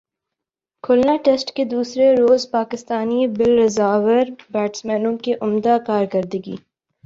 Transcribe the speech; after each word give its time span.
کھلنا 0.83 1.15
test 1.25 1.51
کے 1.55 1.63
دوسرے 1.73 2.07
روز 2.15 2.49
پاکستانی 2.51 3.27
بالرزاور 3.37 4.23
بیٹسمینوں 4.51 5.15
کی 5.23 5.33
عمدہ 5.41 5.77
کارکردگی 5.87 6.55